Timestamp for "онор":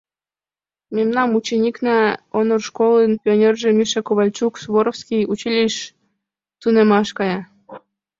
2.37-2.61